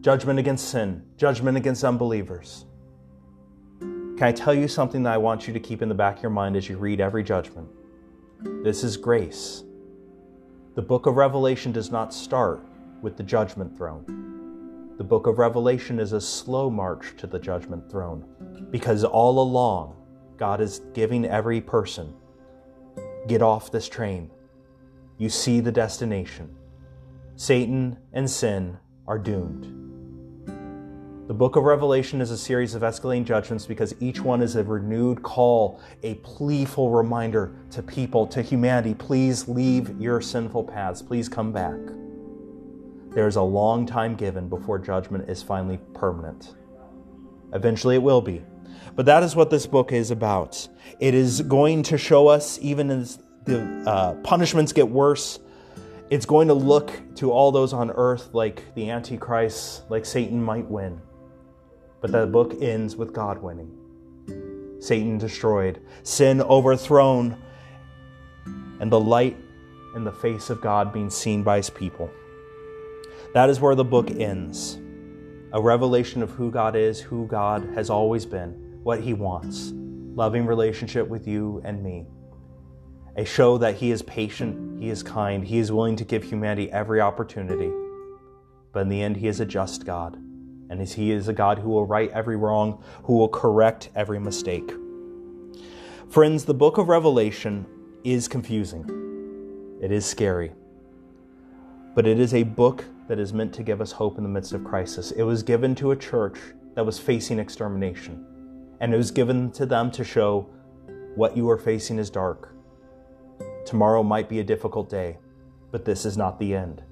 judgment 0.00 0.38
against 0.38 0.68
sin, 0.68 1.02
judgment 1.16 1.56
against 1.56 1.82
unbelievers. 1.82 2.64
Can 4.18 4.26
I 4.26 4.32
tell 4.32 4.52
you 4.52 4.66
something 4.66 5.04
that 5.04 5.12
I 5.12 5.16
want 5.16 5.46
you 5.46 5.52
to 5.52 5.60
keep 5.60 5.80
in 5.80 5.88
the 5.88 5.94
back 5.94 6.16
of 6.16 6.22
your 6.24 6.30
mind 6.30 6.56
as 6.56 6.68
you 6.68 6.76
read 6.76 7.00
every 7.00 7.22
judgment? 7.22 7.68
This 8.64 8.82
is 8.82 8.96
grace. 8.96 9.62
The 10.74 10.82
book 10.82 11.06
of 11.06 11.14
Revelation 11.14 11.70
does 11.70 11.92
not 11.92 12.12
start 12.12 12.60
with 13.00 13.16
the 13.16 13.22
judgment 13.22 13.76
throne. 13.76 14.96
The 14.98 15.04
book 15.04 15.28
of 15.28 15.38
Revelation 15.38 16.00
is 16.00 16.14
a 16.14 16.20
slow 16.20 16.68
march 16.68 17.14
to 17.18 17.28
the 17.28 17.38
judgment 17.38 17.88
throne 17.88 18.24
because 18.72 19.04
all 19.04 19.40
along, 19.40 19.94
God 20.36 20.60
is 20.60 20.80
giving 20.94 21.24
every 21.24 21.60
person 21.60 22.12
get 23.28 23.40
off 23.40 23.70
this 23.70 23.88
train 23.88 24.32
you 25.16 25.28
see 25.28 25.60
the 25.60 25.70
destination. 25.70 26.56
Satan 27.36 27.98
and 28.12 28.28
sin 28.28 28.78
are 29.06 29.18
doomed. 29.18 29.87
The 31.28 31.34
book 31.34 31.56
of 31.56 31.64
Revelation 31.64 32.22
is 32.22 32.30
a 32.30 32.38
series 32.38 32.74
of 32.74 32.80
escalating 32.80 33.26
judgments 33.26 33.66
because 33.66 33.94
each 34.00 34.18
one 34.22 34.40
is 34.40 34.56
a 34.56 34.64
renewed 34.64 35.22
call, 35.22 35.78
a 36.02 36.14
pleaful 36.14 36.96
reminder 36.96 37.54
to 37.72 37.82
people, 37.82 38.26
to 38.28 38.40
humanity 38.40 38.94
please 38.94 39.46
leave 39.46 40.00
your 40.00 40.22
sinful 40.22 40.64
paths, 40.64 41.02
please 41.02 41.28
come 41.28 41.52
back. 41.52 41.76
There's 43.10 43.36
a 43.36 43.42
long 43.42 43.84
time 43.84 44.14
given 44.14 44.48
before 44.48 44.78
judgment 44.78 45.28
is 45.28 45.42
finally 45.42 45.78
permanent. 45.92 46.54
Eventually 47.52 47.96
it 47.96 48.02
will 48.02 48.22
be. 48.22 48.42
But 48.96 49.04
that 49.04 49.22
is 49.22 49.36
what 49.36 49.50
this 49.50 49.66
book 49.66 49.92
is 49.92 50.10
about. 50.10 50.66
It 50.98 51.12
is 51.12 51.42
going 51.42 51.82
to 51.84 51.98
show 51.98 52.28
us, 52.28 52.58
even 52.62 52.90
as 52.90 53.18
the 53.44 53.60
uh, 53.86 54.14
punishments 54.22 54.72
get 54.72 54.88
worse. 54.88 55.40
It's 56.08 56.24
going 56.24 56.48
to 56.48 56.54
look 56.54 56.90
to 57.16 57.32
all 57.32 57.52
those 57.52 57.74
on 57.74 57.90
earth 57.90 58.30
like 58.32 58.74
the 58.74 58.88
Antichrist, 58.88 59.82
like 59.90 60.06
Satan 60.06 60.42
might 60.42 60.64
win. 60.64 61.02
But 62.00 62.12
the 62.12 62.26
book 62.26 62.54
ends 62.60 62.96
with 62.96 63.12
God 63.12 63.42
winning. 63.42 63.70
Satan 64.80 65.18
destroyed, 65.18 65.80
sin 66.02 66.40
overthrown, 66.40 67.36
and 68.80 68.92
the 68.92 69.00
light 69.00 69.36
in 69.96 70.04
the 70.04 70.12
face 70.12 70.50
of 70.50 70.60
God 70.60 70.92
being 70.92 71.10
seen 71.10 71.42
by 71.42 71.56
his 71.56 71.70
people. 71.70 72.10
That 73.34 73.50
is 73.50 73.60
where 73.60 73.74
the 73.74 73.84
book 73.84 74.10
ends. 74.10 74.78
A 75.52 75.60
revelation 75.60 76.22
of 76.22 76.30
who 76.30 76.50
God 76.50 76.76
is, 76.76 77.00
who 77.00 77.26
God 77.26 77.68
has 77.74 77.90
always 77.90 78.24
been, 78.24 78.80
what 78.82 79.00
he 79.00 79.14
wants. 79.14 79.72
Loving 79.74 80.46
relationship 80.46 81.08
with 81.08 81.26
you 81.26 81.60
and 81.64 81.82
me 81.82 82.06
a 83.18 83.24
show 83.24 83.58
that 83.58 83.74
He 83.74 83.90
is 83.90 84.00
patient, 84.02 84.80
He 84.80 84.88
is 84.88 85.02
kind, 85.02 85.44
He 85.44 85.58
is 85.58 85.72
willing 85.72 85.96
to 85.96 86.04
give 86.04 86.22
humanity 86.22 86.70
every 86.70 87.00
opportunity. 87.00 87.70
But 88.72 88.82
in 88.82 88.88
the 88.88 89.02
end, 89.02 89.16
He 89.16 89.26
is 89.26 89.40
a 89.40 89.44
just 89.44 89.84
God, 89.84 90.16
and 90.70 90.80
as 90.80 90.92
He 90.92 91.10
is 91.10 91.28
a 91.28 91.32
God 91.32 91.58
who 91.58 91.70
will 91.70 91.86
right 91.86 92.10
every 92.10 92.36
wrong, 92.36 92.82
who 93.04 93.16
will 93.16 93.28
correct 93.28 93.90
every 93.94 94.18
mistake. 94.18 94.72
Friends, 96.08 96.44
the 96.44 96.54
book 96.54 96.78
of 96.78 96.88
Revelation 96.88 97.66
is 98.04 98.28
confusing, 98.28 99.78
it 99.80 99.92
is 99.92 100.06
scary, 100.06 100.52
but 101.94 102.06
it 102.06 102.18
is 102.18 102.34
a 102.34 102.42
book 102.42 102.84
that 103.08 103.18
is 103.18 103.32
meant 103.32 103.52
to 103.54 103.62
give 103.62 103.80
us 103.80 103.92
hope 103.92 104.18
in 104.18 104.22
the 104.22 104.28
midst 104.28 104.52
of 104.52 104.64
crisis. 104.64 105.12
It 105.12 105.22
was 105.22 105.42
given 105.42 105.74
to 105.76 105.92
a 105.92 105.96
church 105.96 106.38
that 106.74 106.84
was 106.84 106.98
facing 106.98 107.38
extermination, 107.38 108.24
and 108.80 108.92
it 108.92 108.96
was 108.96 109.10
given 109.10 109.50
to 109.52 109.66
them 109.66 109.90
to 109.92 110.04
show 110.04 110.48
what 111.14 111.36
you 111.36 111.48
are 111.50 111.58
facing 111.58 111.98
is 111.98 112.10
dark 112.10 112.54
Tomorrow 113.68 114.02
might 114.02 114.30
be 114.30 114.40
a 114.40 114.44
difficult 114.44 114.88
day, 114.88 115.18
but 115.70 115.84
this 115.84 116.06
is 116.06 116.16
not 116.16 116.38
the 116.38 116.54
end. 116.54 116.82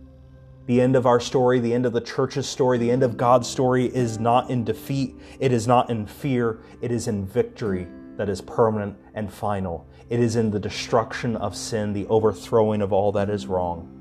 The 0.67 0.81
end 0.81 0.97
of 0.97 1.07
our 1.07 1.21
story, 1.21 1.61
the 1.61 1.73
end 1.73 1.87
of 1.87 1.93
the 1.93 2.01
church's 2.01 2.49
story, 2.49 2.77
the 2.77 2.91
end 2.91 3.05
of 3.05 3.17
God's 3.17 3.49
story 3.49 3.87
is 3.87 4.19
not 4.19 4.51
in 4.51 4.65
defeat, 4.65 5.15
it 5.39 5.53
is 5.53 5.69
not 5.69 5.91
in 5.91 6.07
fear, 6.07 6.59
it 6.81 6.91
is 6.91 7.07
in 7.07 7.25
victory 7.25 7.87
that 8.17 8.29
is 8.29 8.41
permanent 8.41 8.97
and 9.15 9.33
final. 9.33 9.87
It 10.11 10.19
is 10.19 10.35
in 10.35 10.51
the 10.51 10.59
destruction 10.59 11.37
of 11.37 11.55
sin, 11.55 11.93
the 11.93 12.07
overthrowing 12.07 12.83
of 12.83 12.93
all 12.93 13.13
that 13.13 13.31
is 13.31 13.47
wrong. 13.47 13.93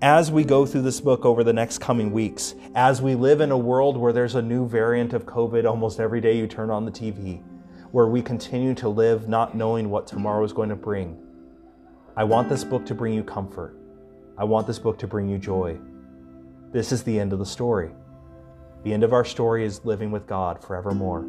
As 0.00 0.30
we 0.30 0.44
go 0.44 0.64
through 0.64 0.82
this 0.82 1.00
book 1.00 1.24
over 1.24 1.42
the 1.42 1.52
next 1.52 1.78
coming 1.78 2.12
weeks, 2.12 2.54
as 2.76 3.02
we 3.02 3.16
live 3.16 3.40
in 3.40 3.50
a 3.50 3.58
world 3.58 3.96
where 3.96 4.12
there's 4.12 4.36
a 4.36 4.42
new 4.42 4.68
variant 4.68 5.12
of 5.12 5.26
COVID 5.26 5.68
almost 5.68 5.98
every 5.98 6.20
day 6.20 6.36
you 6.36 6.46
turn 6.46 6.70
on 6.70 6.84
the 6.84 6.92
TV, 6.92 7.42
where 7.90 8.06
we 8.06 8.22
continue 8.22 8.74
to 8.74 8.88
live 8.88 9.28
not 9.28 9.56
knowing 9.56 9.90
what 9.90 10.06
tomorrow 10.06 10.44
is 10.44 10.52
going 10.52 10.68
to 10.68 10.76
bring, 10.76 11.18
I 12.16 12.22
want 12.22 12.48
this 12.48 12.62
book 12.62 12.86
to 12.86 12.94
bring 12.94 13.14
you 13.14 13.24
comfort. 13.24 13.74
I 14.38 14.44
want 14.44 14.68
this 14.68 14.78
book 14.78 14.98
to 15.00 15.08
bring 15.08 15.28
you 15.28 15.36
joy. 15.36 15.78
This 16.70 16.92
is 16.92 17.02
the 17.02 17.18
end 17.18 17.32
of 17.32 17.40
the 17.40 17.46
story. 17.46 17.90
The 18.84 18.92
end 18.92 19.02
of 19.02 19.12
our 19.12 19.24
story 19.24 19.64
is 19.64 19.84
living 19.84 20.12
with 20.12 20.28
God 20.28 20.62
forevermore. 20.62 21.26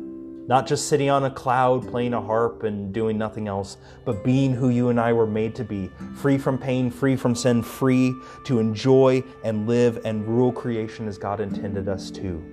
Not 0.48 0.68
just 0.68 0.88
sitting 0.88 1.10
on 1.10 1.24
a 1.26 1.32
cloud 1.32 1.88
playing 1.88 2.14
a 2.14 2.22
harp 2.22 2.64
and 2.64 2.94
doing 2.94 3.18
nothing 3.18 3.48
else, 3.48 3.78
but 4.06 4.24
being 4.24 4.54
who 4.54 4.70
you 4.70 4.90
and 4.90 5.00
I 5.00 5.12
were 5.12 5.26
made 5.26 5.56
to 5.56 5.64
be 5.64 5.90
free 6.18 6.38
from 6.38 6.60
pain, 6.60 6.92
free 6.92 7.16
from 7.16 7.34
sin, 7.34 7.64
free 7.64 8.14
to 8.46 8.60
enjoy 8.60 9.24
and 9.44 9.68
live 9.68 10.06
and 10.06 10.28
rule 10.28 10.52
creation 10.52 11.08
as 11.08 11.18
God 11.18 11.40
intended 11.40 11.88
us 11.88 12.12
to. 12.12 12.44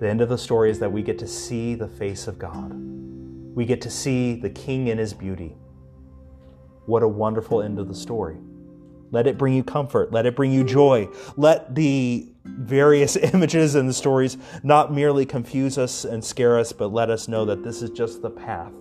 The 0.00 0.08
end 0.08 0.20
of 0.20 0.28
the 0.28 0.38
story 0.38 0.70
is 0.70 0.80
that 0.80 0.90
we 0.90 1.02
get 1.02 1.20
to 1.20 1.28
see 1.28 1.76
the 1.76 1.88
face 1.88 2.26
of 2.26 2.36
God. 2.36 2.72
We 3.54 3.64
get 3.64 3.80
to 3.82 3.90
see 3.90 4.34
the 4.34 4.50
King 4.50 4.88
in 4.88 4.98
his 4.98 5.14
beauty. 5.14 5.56
What 6.86 7.04
a 7.04 7.08
wonderful 7.08 7.62
end 7.62 7.78
of 7.78 7.86
the 7.86 7.94
story. 7.94 8.38
Let 9.10 9.26
it 9.26 9.38
bring 9.38 9.54
you 9.54 9.64
comfort. 9.64 10.12
Let 10.12 10.26
it 10.26 10.36
bring 10.36 10.52
you 10.52 10.64
joy. 10.64 11.08
Let 11.36 11.74
the 11.74 12.28
various 12.44 13.16
images 13.34 13.74
and 13.74 13.88
the 13.88 13.94
stories 13.94 14.36
not 14.62 14.92
merely 14.92 15.26
confuse 15.26 15.78
us 15.78 16.04
and 16.04 16.24
scare 16.24 16.58
us, 16.58 16.72
but 16.72 16.92
let 16.92 17.10
us 17.10 17.28
know 17.28 17.44
that 17.44 17.62
this 17.62 17.82
is 17.82 17.90
just 17.90 18.22
the 18.22 18.30
path. 18.30 18.72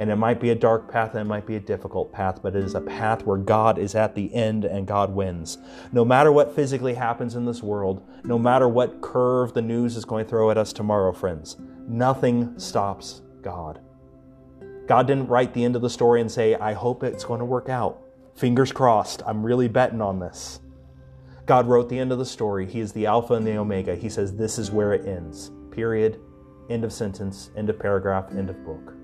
And 0.00 0.10
it 0.10 0.16
might 0.16 0.40
be 0.40 0.50
a 0.50 0.54
dark 0.54 0.90
path 0.90 1.12
and 1.12 1.22
it 1.22 1.24
might 1.24 1.44
be 1.44 1.56
a 1.56 1.60
difficult 1.60 2.12
path, 2.12 2.40
but 2.40 2.54
it 2.54 2.62
is 2.62 2.76
a 2.76 2.80
path 2.80 3.26
where 3.26 3.36
God 3.36 3.78
is 3.78 3.96
at 3.96 4.14
the 4.14 4.32
end 4.32 4.64
and 4.64 4.86
God 4.86 5.12
wins. 5.12 5.58
No 5.90 6.04
matter 6.04 6.30
what 6.30 6.54
physically 6.54 6.94
happens 6.94 7.34
in 7.34 7.44
this 7.44 7.64
world, 7.64 8.06
no 8.22 8.38
matter 8.38 8.68
what 8.68 9.00
curve 9.00 9.54
the 9.54 9.62
news 9.62 9.96
is 9.96 10.04
going 10.04 10.24
to 10.24 10.30
throw 10.30 10.52
at 10.52 10.58
us 10.58 10.72
tomorrow, 10.72 11.12
friends, 11.12 11.56
nothing 11.88 12.56
stops 12.60 13.22
God. 13.42 13.80
God 14.86 15.08
didn't 15.08 15.26
write 15.26 15.52
the 15.52 15.64
end 15.64 15.74
of 15.74 15.82
the 15.82 15.90
story 15.90 16.20
and 16.20 16.30
say, 16.30 16.54
I 16.54 16.74
hope 16.74 17.02
it's 17.02 17.24
going 17.24 17.40
to 17.40 17.44
work 17.44 17.68
out. 17.68 18.00
Fingers 18.38 18.70
crossed. 18.70 19.20
I'm 19.26 19.44
really 19.44 19.66
betting 19.66 20.00
on 20.00 20.20
this. 20.20 20.60
God 21.44 21.66
wrote 21.66 21.88
the 21.88 21.98
end 21.98 22.12
of 22.12 22.18
the 22.18 22.24
story. 22.24 22.70
He 22.70 22.78
is 22.78 22.92
the 22.92 23.06
Alpha 23.06 23.34
and 23.34 23.44
the 23.44 23.56
Omega. 23.56 23.96
He 23.96 24.08
says, 24.08 24.36
This 24.36 24.60
is 24.60 24.70
where 24.70 24.92
it 24.92 25.08
ends. 25.08 25.50
Period. 25.72 26.20
End 26.70 26.84
of 26.84 26.92
sentence. 26.92 27.50
End 27.56 27.68
of 27.68 27.80
paragraph. 27.80 28.30
End 28.30 28.48
of 28.48 28.64
book. 28.64 28.94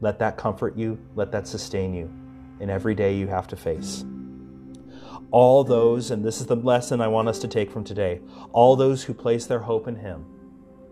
Let 0.00 0.18
that 0.20 0.38
comfort 0.38 0.78
you. 0.78 0.98
Let 1.14 1.30
that 1.32 1.46
sustain 1.46 1.92
you 1.92 2.10
in 2.58 2.70
every 2.70 2.94
day 2.94 3.14
you 3.14 3.26
have 3.26 3.48
to 3.48 3.56
face. 3.56 4.02
All 5.30 5.62
those, 5.62 6.10
and 6.10 6.24
this 6.24 6.40
is 6.40 6.46
the 6.46 6.56
lesson 6.56 7.02
I 7.02 7.08
want 7.08 7.28
us 7.28 7.38
to 7.40 7.48
take 7.48 7.70
from 7.70 7.84
today, 7.84 8.20
all 8.52 8.76
those 8.76 9.02
who 9.02 9.12
place 9.12 9.44
their 9.44 9.60
hope 9.60 9.88
in 9.88 9.96
Him, 9.96 10.24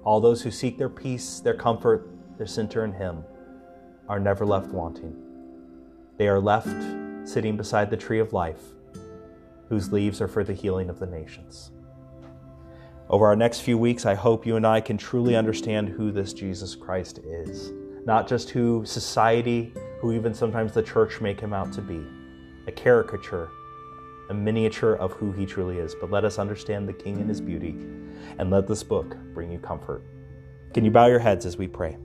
all 0.05 0.21
those 0.21 0.43
who 0.43 0.51
seek 0.51 0.77
their 0.77 0.91
peace, 0.91 1.41
their 1.41 1.55
comfort, 1.55 2.07
their 2.37 2.47
center 2.47 2.85
in 2.85 2.93
Him, 2.93 3.25
are 4.09 4.21
never 4.21 4.45
left 4.45 4.69
wanting. 4.69 5.17
They 6.19 6.29
are 6.29 6.41
left 6.41 7.00
sitting 7.31 7.57
beside 7.57 7.91
the 7.91 7.97
tree 7.97 8.19
of 8.19 8.33
life, 8.33 8.63
whose 9.69 9.93
leaves 9.93 10.21
are 10.21 10.29
for 10.29 10.43
the 10.45 10.53
healing 10.53 10.91
of 10.91 10.99
the 10.99 11.07
nations. 11.07 11.71
Over 13.09 13.27
our 13.27 13.37
next 13.37 13.61
few 13.61 13.77
weeks, 13.77 14.07
I 14.07 14.15
hope 14.15 14.47
you 14.47 14.57
and 14.57 14.67
I 14.67 14.81
can 14.81 14.97
truly 14.97 15.37
understand 15.37 15.89
who 15.89 16.13
this 16.13 16.33
Jesus 16.33 16.75
Christ 16.75 17.19
is, 17.19 17.73
not 18.05 18.29
just 18.29 18.51
who 18.51 18.85
society, 18.85 19.73
who 20.01 20.13
even 20.13 20.33
sometimes 20.33 20.73
the 20.73 20.83
church 20.83 21.21
make 21.21 21.41
him 21.41 21.53
out 21.53 21.73
to 21.73 21.83
be, 21.83 22.05
a 22.67 22.73
caricature, 22.73 23.49
a 24.29 24.35
miniature 24.35 24.95
of 24.95 25.13
who 25.13 25.33
he 25.33 25.45
truly 25.45 25.79
is. 25.79 25.95
But 26.01 26.11
let 26.11 26.25
us 26.25 26.39
understand 26.39 26.89
the 26.89 26.93
King 26.93 27.21
and 27.21 27.29
his 27.29 27.41
beauty, 27.41 27.77
and 28.39 28.51
let 28.51 28.69
this 28.69 28.83
book 28.83 29.17
bring 29.35 29.51
you 29.51 29.59
comfort. 29.59 30.05
Can 30.73 30.85
you 30.85 30.91
bow 30.91 31.07
your 31.07 31.19
heads 31.19 31.47
as 31.47 31.57
we 31.57 31.67
pray? 31.67 31.97